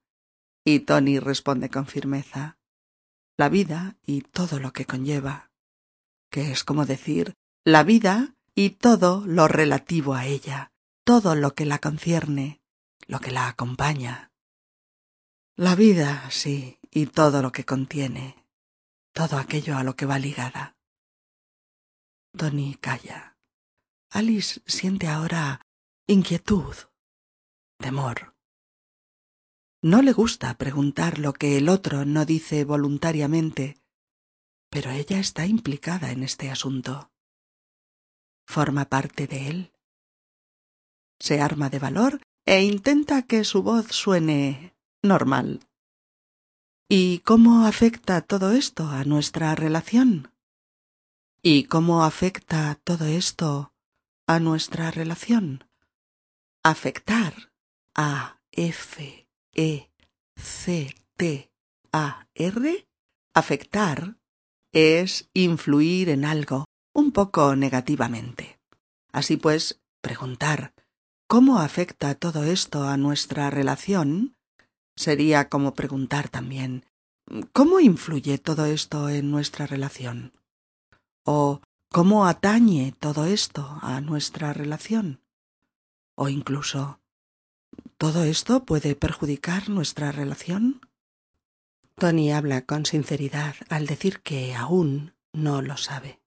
Y 0.64 0.82
Tony 0.82 1.20
responde 1.20 1.70
con 1.70 1.88
firmeza 1.88 2.58
la 3.38 3.50
vida 3.50 3.98
y 4.06 4.22
todo 4.22 4.60
lo 4.60 4.74
que 4.74 4.86
conlleva, 4.86 5.52
que 6.30 6.52
es 6.52 6.64
como 6.64 6.86
decir 6.86 7.34
la 7.64 7.84
vida 7.84 8.36
y 8.54 8.72
todo 8.72 9.24
lo 9.26 9.48
relativo 9.48 10.14
a 10.14 10.26
ella, 10.26 10.72
todo 11.04 11.36
lo 11.36 11.56
que 11.56 11.66
la 11.66 11.80
concierne, 11.80 12.62
lo 13.08 13.20
que 13.20 13.32
la 13.32 13.48
acompaña. 13.48 14.32
La 15.56 15.76
vida, 15.76 16.30
sí, 16.30 16.80
y 16.92 17.08
todo 17.08 17.42
lo 17.42 17.52
que 17.52 17.66
contiene, 17.66 18.36
todo 19.14 19.38
aquello 19.38 19.78
a 19.78 19.84
lo 19.84 19.96
que 19.96 20.06
va 20.06 20.20
ligada. 20.20 20.76
Tony 22.38 22.76
calla. 22.76 23.38
Alice 24.12 24.62
siente 24.66 25.08
ahora 25.08 25.62
inquietud, 26.08 26.76
temor. 27.78 28.36
No 29.82 30.02
le 30.02 30.12
gusta 30.12 30.58
preguntar 30.58 31.20
lo 31.20 31.34
que 31.34 31.58
el 31.58 31.70
otro 31.70 32.06
no 32.06 32.26
dice 32.26 32.66
voluntariamente, 32.66 33.78
pero 34.70 34.92
ella 34.92 35.20
está 35.20 35.46
implicada 35.46 36.12
en 36.12 36.24
este 36.24 36.50
asunto. 36.50 37.12
Forma 38.48 38.86
parte 38.86 39.28
de 39.28 39.48
él. 39.48 39.74
Se 41.20 41.42
arma 41.42 41.70
de 41.70 41.80
valor 41.80 42.22
e 42.46 42.64
intenta 42.64 43.24
que 43.24 43.44
su 43.44 43.64
voz 43.64 43.88
suene 43.88 44.76
normal. 45.04 45.68
¿Y 46.90 47.20
cómo 47.20 47.66
afecta 47.66 48.22
todo 48.22 48.52
esto 48.52 48.88
a 48.88 49.04
nuestra 49.04 49.54
relación? 49.56 50.32
¿Y 51.42 51.64
cómo 51.64 52.04
afecta 52.04 52.78
todo 52.84 53.06
esto 53.06 53.72
a 54.28 54.40
nuestra 54.42 54.92
relación? 54.92 55.64
Afectar 56.64 57.54
a 57.96 58.42
F 58.52 59.26
E 59.56 59.90
C 60.36 60.94
T 61.16 61.50
A 61.94 62.28
R 62.36 62.88
afectar 63.34 64.18
es 64.74 65.30
influir 65.34 66.10
en 66.10 66.26
algo 66.26 66.66
un 66.94 67.14
poco 67.14 67.56
negativamente. 67.56 68.60
Así 69.14 69.38
pues, 69.38 69.80
preguntar 70.02 70.74
¿cómo 71.28 71.60
afecta 71.60 72.16
todo 72.16 72.44
esto 72.44 72.84
a 72.84 72.98
nuestra 72.98 73.50
relación? 73.50 74.36
sería 74.98 75.48
como 75.48 75.74
preguntar 75.74 76.28
también 76.28 76.86
¿cómo 77.54 77.80
influye 77.80 78.40
todo 78.40 78.66
esto 78.66 79.08
en 79.08 79.32
nuestra 79.32 79.68
relación? 79.68 80.34
O 81.32 81.62
¿cómo 81.92 82.26
atañe 82.26 82.92
todo 83.00 83.26
esto 83.26 83.78
a 83.84 84.02
nuestra 84.02 84.52
relación? 84.52 85.22
o 86.16 86.28
incluso 86.28 87.00
¿todo 88.00 88.24
esto 88.24 88.66
puede 88.66 88.96
perjudicar 88.96 89.70
nuestra 89.70 90.12
relación? 90.12 90.82
Tony 91.94 92.32
habla 92.32 92.66
con 92.66 92.88
sinceridad 92.88 93.54
al 93.70 93.86
decir 93.86 94.22
que 94.22 94.56
aún 94.56 95.14
no 95.32 95.62
lo 95.62 95.78
sabe, 95.78 96.20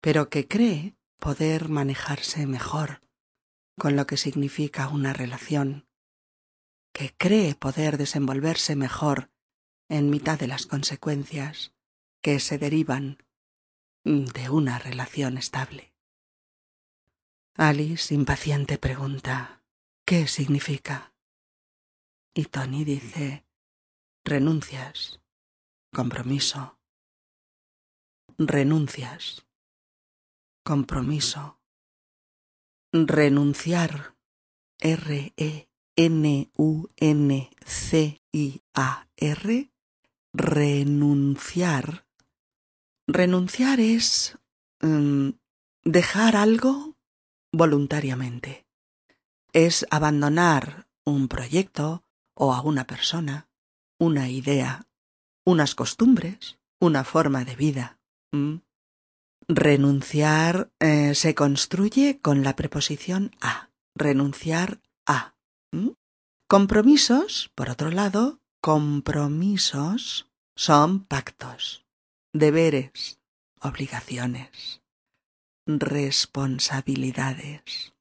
pero 0.00 0.30
que 0.30 0.48
cree 0.48 0.96
poder 1.18 1.68
manejarse 1.68 2.46
mejor 2.46 3.02
con 3.78 3.94
lo 3.94 4.06
que 4.06 4.16
significa 4.16 4.88
una 4.88 5.12
relación, 5.12 5.86
que 6.94 7.14
cree 7.14 7.54
poder 7.54 7.98
desenvolverse 7.98 8.74
mejor 8.74 9.30
en 9.90 10.08
mitad 10.08 10.38
de 10.38 10.46
las 10.46 10.64
consecuencias 10.64 11.74
que 12.22 12.40
se 12.40 12.56
derivan 12.56 13.18
de 14.04 14.50
una 14.50 14.78
relación 14.78 15.38
estable. 15.38 15.94
Alice, 17.54 18.14
impaciente, 18.14 18.78
pregunta 18.78 19.60
¿Qué 20.10 20.26
significa? 20.26 21.14
Y 22.34 22.46
Tony 22.46 22.82
dice 22.82 23.46
renuncias, 24.24 25.20
compromiso, 25.92 26.80
renuncias, 28.36 29.46
compromiso, 30.64 31.60
renunciar, 32.92 34.16
R-E-N-U-N-C-I-A-R, 34.80 35.70
renunciar. 40.32 42.09
Renunciar 43.12 43.80
es 43.80 44.38
um, 44.82 45.32
dejar 45.84 46.36
algo 46.36 46.96
voluntariamente. 47.52 48.66
Es 49.52 49.86
abandonar 49.90 50.86
un 51.04 51.28
proyecto 51.28 52.04
o 52.34 52.54
a 52.54 52.62
una 52.62 52.86
persona 52.86 53.50
una 54.00 54.30
idea, 54.30 54.86
unas 55.44 55.74
costumbres, 55.74 56.58
una 56.80 57.04
forma 57.04 57.44
de 57.44 57.54
vida. 57.54 57.98
Renunciar 59.46 60.72
eh, 60.80 61.14
se 61.14 61.34
construye 61.34 62.18
con 62.20 62.42
la 62.42 62.56
preposición 62.56 63.30
a. 63.40 63.70
Renunciar 63.94 64.80
a. 65.06 65.34
Compromisos, 66.48 67.50
por 67.54 67.68
otro 67.68 67.90
lado, 67.90 68.40
compromisos 68.62 70.30
son 70.56 71.04
pactos, 71.04 71.84
deberes, 72.32 73.20
obligaciones, 73.60 74.82
responsabilidades. 75.66 77.94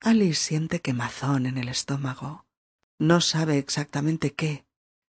Alice 0.00 0.40
siente 0.40 0.80
quemazón 0.80 1.46
en 1.46 1.58
el 1.58 1.68
estómago 1.68 2.44
no 3.02 3.20
sabe 3.20 3.58
exactamente 3.58 4.32
qué, 4.32 4.64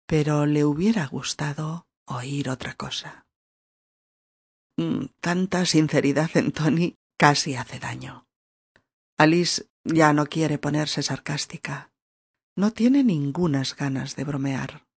pero 0.08 0.46
le 0.46 0.64
hubiera 0.64 1.06
gustado 1.06 1.86
oír 2.06 2.50
otra 2.50 2.76
cosa. 2.76 3.28
Mm, 4.78 5.08
tanta 5.20 5.66
sinceridad 5.66 6.32
en 6.36 6.54
Tony 6.54 6.96
casi 7.18 7.56
hace 7.56 7.80
daño. 7.80 8.26
Alice 9.18 9.66
ya 9.84 10.14
no 10.14 10.28
quiere 10.28 10.60
ponerse 10.60 11.04
sarcástica. 11.04 11.92
No 12.56 12.72
tiene 12.72 13.04
ningunas 13.04 13.76
ganas 13.76 14.16
de 14.16 14.24
bromear. 14.24 14.88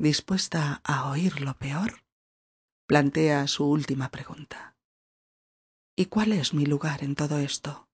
Dispuesta 0.00 0.80
a 0.82 1.10
oír 1.10 1.42
lo 1.42 1.58
peor, 1.58 2.06
plantea 2.86 3.46
su 3.46 3.66
última 3.66 4.10
pregunta. 4.10 4.74
¿Y 5.94 6.06
cuál 6.06 6.32
es 6.32 6.54
mi 6.54 6.64
lugar 6.64 7.04
en 7.04 7.14
todo 7.14 7.38
esto? 7.38 7.90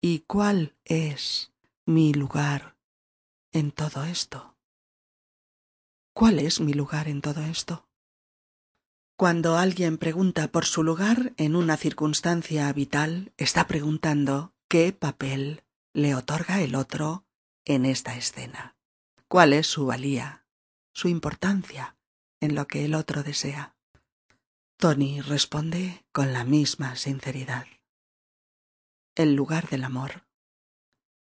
¿Y 0.00 0.20
cuál 0.20 0.76
es 0.84 1.52
mi 1.86 2.14
lugar 2.14 2.76
en 3.50 3.72
todo 3.72 4.04
esto? 4.04 4.56
¿Cuál 6.12 6.38
es 6.38 6.60
mi 6.60 6.72
lugar 6.72 7.08
en 7.08 7.20
todo 7.20 7.42
esto? 7.42 7.88
Cuando 9.16 9.56
alguien 9.56 9.98
pregunta 9.98 10.52
por 10.52 10.66
su 10.66 10.84
lugar 10.84 11.32
en 11.36 11.56
una 11.56 11.76
circunstancia 11.76 12.72
vital, 12.72 13.32
está 13.38 13.66
preguntando 13.66 14.54
qué 14.68 14.92
papel 14.92 15.64
le 15.92 16.14
otorga 16.14 16.60
el 16.60 16.76
otro 16.76 17.26
en 17.64 17.86
esta 17.86 18.16
escena. 18.16 18.76
¿Cuál 19.26 19.52
es 19.52 19.66
su 19.66 19.86
valía, 19.86 20.43
su 20.94 21.08
importancia 21.08 21.98
en 22.40 22.54
lo 22.54 22.66
que 22.66 22.86
el 22.86 22.94
otro 22.94 23.22
desea? 23.22 23.76
Tony 24.78 25.20
responde 25.20 26.06
con 26.12 26.32
la 26.32 26.44
misma 26.44 26.96
sinceridad. 26.96 27.66
El 29.14 29.34
lugar 29.34 29.68
del 29.68 29.84
amor. 29.84 30.26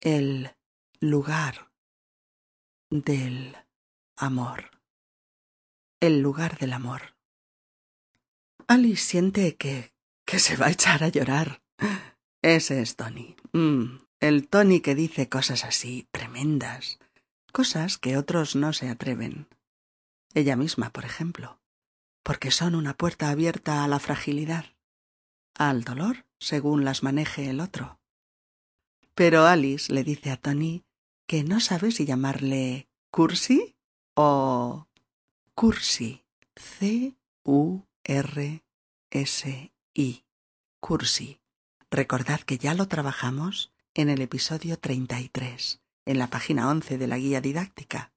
El 0.02 0.56
lugar 1.00 1.72
del 2.90 3.56
amor. 4.18 4.72
El 6.00 6.22
lugar 6.22 6.58
del 6.58 6.74
amor. 6.74 7.16
Alice 8.68 9.04
siente 9.04 9.56
que 9.56 9.94
que 10.30 10.38
se 10.38 10.58
va 10.58 10.68
a 10.68 10.72
echar 10.72 11.04
a 11.04 11.08
llorar. 11.08 11.64
Ese 12.44 12.84
es 12.84 12.96
Tony. 12.96 13.36
Mm, 13.52 13.98
el 14.20 14.48
Tony 14.48 14.80
que 14.80 14.94
dice 14.94 15.28
cosas 15.28 15.66
así 15.66 16.08
tremendas, 16.12 17.00
cosas 17.50 17.98
que 17.98 18.18
otros 18.18 18.56
no 18.56 18.74
se 18.74 18.90
atreven. 18.90 19.48
Ella 20.34 20.56
misma, 20.56 20.92
por 20.92 21.06
ejemplo, 21.06 21.60
porque 22.24 22.52
son 22.52 22.76
una 22.76 22.96
puerta 22.96 23.30
abierta 23.30 23.84
a 23.84 23.88
la 23.88 24.00
fragilidad, 24.00 24.66
al 25.56 25.84
dolor, 25.84 26.26
según 26.40 26.86
las 26.86 27.04
maneje 27.04 27.50
el 27.50 27.60
otro. 27.60 28.00
Pero 29.16 29.46
Alice 29.46 29.92
le 29.92 30.04
dice 30.04 30.32
a 30.32 30.38
Tony 30.38 30.84
que 31.28 31.44
no 31.44 31.60
sabe 31.60 31.92
si 31.92 32.06
llamarle 32.06 32.88
Cursi 33.12 33.76
o 34.16 34.88
Cursi. 35.56 36.24
C-U-R-S-I. 36.56 37.86
Cursi. 40.80 41.42
Recordad 41.92 42.42
que 42.42 42.58
ya 42.58 42.74
lo 42.74 42.88
trabajamos 42.88 43.74
en 43.94 44.10
el 44.10 44.22
episodio 44.22 44.78
33, 44.78 45.82
en 46.06 46.20
la 46.20 46.28
página 46.28 46.70
11 46.70 46.98
de 46.98 47.08
la 47.08 47.18
guía 47.18 47.42
didáctica. 47.42 48.12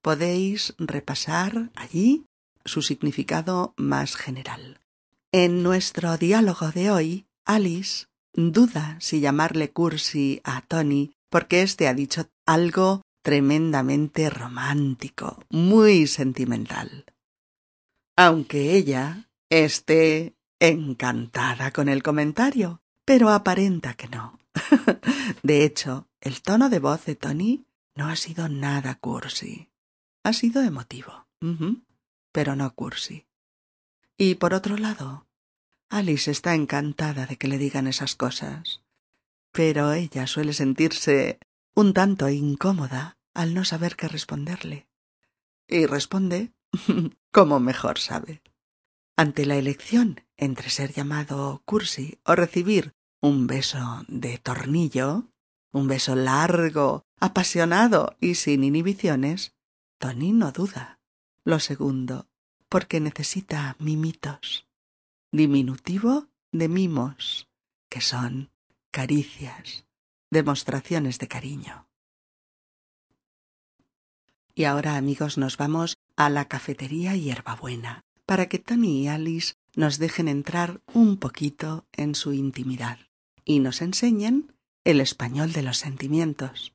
Podéis 0.00 0.74
repasar 0.78 1.70
allí 1.74 2.26
su 2.64 2.82
significado 2.82 3.74
más 3.76 4.16
general. 4.16 4.80
En 5.32 5.62
nuestro 5.62 6.18
diálogo 6.18 6.70
de 6.70 6.90
hoy, 6.90 7.26
Alice 7.44 8.06
duda 8.34 8.96
si 9.00 9.20
llamarle 9.20 9.70
cursi 9.70 10.40
a 10.44 10.62
Tony 10.62 11.12
porque 11.30 11.62
éste 11.62 11.88
ha 11.88 11.94
dicho 11.94 12.28
algo 12.46 13.02
tremendamente 13.22 14.28
romántico, 14.28 15.42
muy 15.48 16.06
sentimental. 16.06 17.06
Aunque 18.16 18.76
ella 18.76 19.30
esté 19.48 20.34
encantada 20.60 21.70
con 21.72 21.88
el 21.88 22.02
comentario, 22.02 22.82
pero 23.04 23.30
aparenta 23.30 23.94
que 23.94 24.08
no. 24.08 24.38
de 25.42 25.64
hecho, 25.64 26.08
el 26.20 26.42
tono 26.42 26.68
de 26.68 26.78
voz 26.78 27.04
de 27.04 27.16
Tony 27.16 27.66
no 27.94 28.08
ha 28.08 28.16
sido 28.16 28.48
nada 28.48 28.94
cursi. 28.96 29.70
Ha 30.24 30.32
sido 30.32 30.62
emotivo, 30.62 31.26
pero 32.30 32.54
no 32.56 32.74
cursi. 32.74 33.26
Y 34.16 34.36
por 34.36 34.54
otro 34.54 34.76
lado, 34.76 35.26
Alice 35.88 36.30
está 36.30 36.54
encantada 36.54 37.26
de 37.26 37.36
que 37.36 37.48
le 37.48 37.58
digan 37.58 37.86
esas 37.86 38.14
cosas, 38.14 38.82
pero 39.50 39.92
ella 39.92 40.26
suele 40.26 40.52
sentirse 40.52 41.38
un 41.74 41.92
tanto 41.92 42.28
incómoda 42.28 43.18
al 43.34 43.54
no 43.54 43.64
saber 43.64 43.96
qué 43.96 44.08
responderle. 44.08 44.88
Y 45.66 45.86
responde 45.86 46.52
como 47.32 47.60
mejor 47.60 47.98
sabe. 47.98 48.42
Ante 49.16 49.44
la 49.44 49.56
elección 49.56 50.24
entre 50.36 50.70
ser 50.70 50.92
llamado 50.92 51.62
cursi 51.64 52.18
o 52.24 52.34
recibir 52.34 52.94
un 53.22 53.46
beso 53.46 54.04
de 54.08 54.36
tornillo, 54.38 55.28
un 55.70 55.86
beso 55.86 56.16
largo, 56.16 57.06
apasionado 57.20 58.16
y 58.20 58.34
sin 58.34 58.64
inhibiciones, 58.64 59.54
Tony 59.98 60.32
no 60.32 60.50
duda. 60.50 60.98
Lo 61.44 61.60
segundo, 61.60 62.26
porque 62.68 63.00
necesita 63.00 63.76
mimitos. 63.78 64.66
Diminutivo 65.30 66.26
de 66.50 66.68
mimos, 66.68 67.48
que 67.88 68.00
son 68.00 68.50
caricias, 68.90 69.86
demostraciones 70.30 71.18
de 71.20 71.28
cariño. 71.28 71.88
Y 74.54 74.64
ahora, 74.64 74.96
amigos, 74.96 75.38
nos 75.38 75.56
vamos 75.56 75.96
a 76.16 76.28
la 76.28 76.48
cafetería 76.48 77.14
Hierbabuena 77.14 78.04
para 78.26 78.48
que 78.48 78.58
Tony 78.58 79.04
y 79.04 79.08
Alice 79.08 79.54
nos 79.76 79.98
dejen 79.98 80.26
entrar 80.26 80.82
un 80.92 81.16
poquito 81.16 81.86
en 81.92 82.14
su 82.14 82.32
intimidad 82.32 82.98
y 83.44 83.60
nos 83.60 83.82
enseñen 83.82 84.54
el 84.84 85.00
español 85.00 85.52
de 85.52 85.62
los 85.62 85.78
sentimientos, 85.78 86.74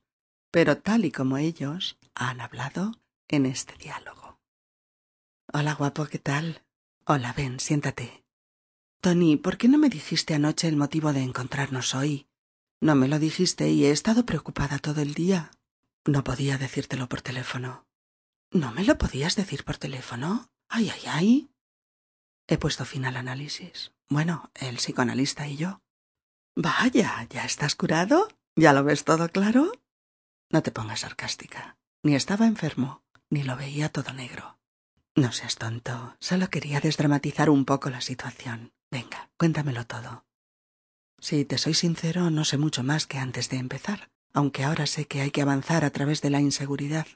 pero 0.50 0.78
tal 0.78 1.04
y 1.04 1.12
como 1.12 1.38
ellos 1.38 1.98
han 2.14 2.40
hablado 2.40 2.92
en 3.28 3.46
este 3.46 3.74
diálogo. 3.76 4.38
Hola, 5.52 5.74
guapo, 5.74 6.06
¿qué 6.06 6.18
tal? 6.18 6.62
Hola, 7.04 7.32
ven, 7.32 7.60
siéntate. 7.60 8.24
Tony, 9.00 9.36
¿por 9.36 9.56
qué 9.56 9.68
no 9.68 9.78
me 9.78 9.88
dijiste 9.88 10.34
anoche 10.34 10.68
el 10.68 10.76
motivo 10.76 11.12
de 11.12 11.22
encontrarnos 11.22 11.94
hoy? 11.94 12.26
No 12.80 12.94
me 12.94 13.08
lo 13.08 13.18
dijiste 13.18 13.70
y 13.70 13.84
he 13.84 13.90
estado 13.90 14.26
preocupada 14.26 14.78
todo 14.78 15.00
el 15.00 15.14
día. 15.14 15.50
No 16.04 16.24
podía 16.24 16.58
decírtelo 16.58 17.08
por 17.08 17.22
teléfono. 17.22 17.86
¿No 18.50 18.72
me 18.72 18.84
lo 18.84 18.98
podías 18.98 19.36
decir 19.36 19.64
por 19.64 19.76
teléfono? 19.76 20.50
Ay, 20.68 20.90
ay, 20.90 21.02
ay. 21.06 21.50
He 22.46 22.56
puesto 22.56 22.84
fin 22.84 23.04
al 23.04 23.16
análisis. 23.16 23.92
Bueno, 24.08 24.50
el 24.54 24.76
psicoanalista 24.76 25.46
y 25.48 25.56
yo. 25.56 25.82
Vaya, 26.60 27.24
¿ya 27.30 27.44
estás 27.44 27.76
curado? 27.76 28.26
¿Ya 28.56 28.72
lo 28.72 28.82
ves 28.82 29.04
todo 29.04 29.28
claro? 29.28 29.70
No 30.50 30.60
te 30.60 30.72
pongas 30.72 31.00
sarcástica. 31.00 31.78
Ni 32.02 32.16
estaba 32.16 32.48
enfermo, 32.48 33.04
ni 33.30 33.44
lo 33.44 33.56
veía 33.56 33.90
todo 33.90 34.12
negro. 34.12 34.58
No 35.14 35.30
seas 35.30 35.54
tonto. 35.54 36.16
Solo 36.18 36.50
quería 36.50 36.80
desdramatizar 36.80 37.48
un 37.48 37.64
poco 37.64 37.90
la 37.90 38.00
situación. 38.00 38.72
Venga, 38.90 39.30
cuéntamelo 39.36 39.86
todo. 39.86 40.26
Si 41.20 41.44
te 41.44 41.58
soy 41.58 41.74
sincero, 41.74 42.28
no 42.28 42.44
sé 42.44 42.58
mucho 42.58 42.82
más 42.82 43.06
que 43.06 43.18
antes 43.18 43.50
de 43.50 43.58
empezar, 43.58 44.10
aunque 44.32 44.64
ahora 44.64 44.88
sé 44.88 45.06
que 45.06 45.20
hay 45.20 45.30
que 45.30 45.42
avanzar 45.42 45.84
a 45.84 45.90
través 45.90 46.22
de 46.22 46.30
la 46.30 46.40
inseguridad. 46.40 47.06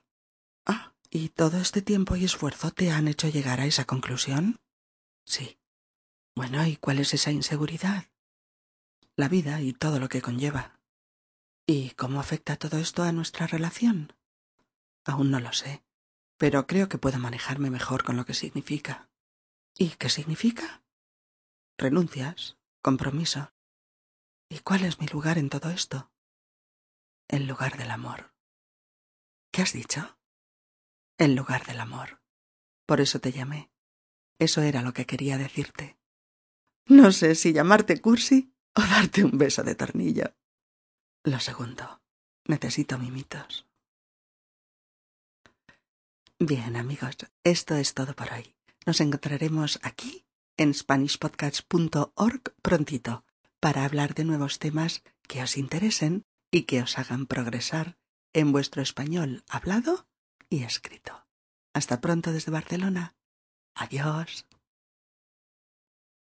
Ah, 0.67 0.95
¿y 1.11 1.31
todo 1.31 1.59
este 1.59 1.83
tiempo 1.83 2.15
y 2.15 2.25
esfuerzo 2.25 2.71
te 2.71 2.93
han 2.93 3.09
hecho 3.09 3.29
llegar 3.29 3.59
a 3.59 3.67
esa 3.67 3.87
conclusión? 3.87 4.61
Sí. 5.27 5.59
Bueno, 6.37 6.65
¿y 6.65 6.77
cuál 6.77 7.01
es 7.01 7.13
esa 7.13 7.33
inseguridad? 7.33 8.12
La 9.17 9.29
vida 9.29 9.61
y 9.61 9.73
todo 9.73 9.99
lo 9.99 10.09
que 10.09 10.23
conlleva. 10.23 10.81
¿Y 11.67 11.91
cómo 11.91 12.21
afecta 12.21 12.57
todo 12.57 12.79
esto 12.79 13.03
a 13.03 13.13
nuestra 13.13 13.47
relación? 13.47 14.15
Aún 15.05 15.31
no 15.31 15.41
lo 15.41 15.53
sé, 15.53 15.85
pero 16.39 16.67
creo 16.67 16.89
que 16.89 16.99
puedo 16.99 17.19
manejarme 17.19 17.71
mejor 17.71 18.05
con 18.05 18.17
lo 18.17 18.25
que 18.25 18.35
significa. 18.35 19.11
¿Y 19.77 19.91
qué 19.91 20.09
significa? 20.09 20.83
Renuncias, 21.79 22.59
compromiso. 22.81 23.53
¿Y 24.49 24.61
cuál 24.61 24.85
es 24.85 24.99
mi 25.01 25.07
lugar 25.07 25.39
en 25.39 25.51
todo 25.51 25.71
esto? 25.71 26.11
El 27.29 27.47
lugar 27.47 27.79
del 27.79 27.91
amor. 27.91 28.35
¿Qué 29.51 29.63
has 29.63 29.73
dicho? 29.73 30.19
El 31.19 31.35
lugar 31.35 31.67
del 31.67 31.81
amor. 31.81 32.23
Por 32.87 33.01
eso 33.01 33.21
te 33.21 33.33
llamé. 33.33 33.71
Eso 34.39 34.63
era 34.63 34.83
lo 34.83 34.93
que 34.93 35.07
quería 35.07 35.39
decirte. 35.39 35.99
No 36.87 37.13
sé 37.13 37.35
si 37.35 37.53
llamarte 37.53 38.01
cursi 38.01 38.52
o 38.75 38.81
darte 38.81 39.25
un 39.25 39.39
beso 39.39 39.63
de 39.63 39.75
tornillo. 39.75 40.35
Lo 41.25 41.39
segundo, 41.41 42.03
necesito 42.47 42.99
mimitos. 42.99 43.67
Bien, 46.39 46.75
amigos, 46.77 47.17
esto 47.45 47.77
es 47.77 47.95
todo 47.95 48.15
por 48.15 48.33
hoy. 48.33 48.57
Nos 48.85 49.01
encontraremos 49.01 49.79
aquí 49.83 50.25
en 50.57 50.75
SpanishPodcasts.org 50.75 52.43
prontito 52.63 53.25
para 53.61 53.85
hablar 53.85 54.15
de 54.15 54.25
nuevos 54.25 54.59
temas 54.59 55.05
que 55.29 55.43
os 55.43 55.57
interesen 55.57 56.25
y 56.51 56.65
que 56.65 56.83
os 56.83 56.99
hagan 56.99 57.27
progresar 57.27 57.97
en 58.33 58.51
vuestro 58.51 58.83
español 58.83 59.45
hablado 59.49 60.09
y 60.51 60.65
escrito. 60.65 61.27
Hasta 61.75 62.01
pronto 62.01 62.33
desde 62.33 62.51
Barcelona. 62.51 63.15
Adiós. 63.75 64.47